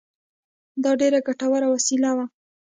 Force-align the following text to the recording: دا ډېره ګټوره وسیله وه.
دا 0.83 0.91
ډېره 0.99 1.19
ګټوره 1.27 1.67
وسیله 1.75 2.09
وه. 2.17 2.25